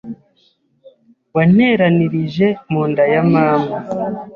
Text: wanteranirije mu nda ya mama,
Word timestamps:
wanteranirije 1.35 2.47
mu 2.71 2.81
nda 2.89 3.03
ya 3.13 3.21
mama, 3.31 3.77